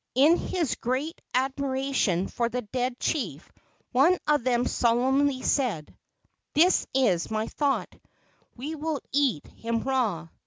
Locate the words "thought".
7.45-7.93